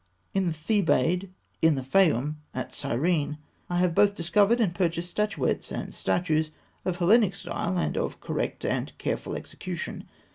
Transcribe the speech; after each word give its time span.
In 0.33 0.47
the 0.47 0.51
Thebaid, 0.53 1.29
in 1.61 1.75
the 1.75 1.83
Fayûm, 1.83 2.37
at 2.55 2.73
Syene, 2.73 3.37
I 3.69 3.77
have 3.77 3.93
both 3.93 4.15
discovered 4.15 4.59
and 4.59 4.73
purchased 4.73 5.11
statuettes 5.11 5.71
and 5.71 5.93
statues 5.93 6.49
of 6.85 6.95
Hellenic 6.97 7.35
style, 7.35 7.77
and 7.77 7.95
of 7.95 8.19
correct 8.19 8.65
and 8.65 8.97
careful 8.97 9.35
execution. 9.35 10.05